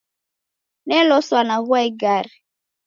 [0.87, 2.31] Neloswa naghua igare.